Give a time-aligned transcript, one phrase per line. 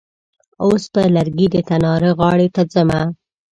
[0.65, 3.01] اوس په لرګي د تناره غاړې ته ځمه.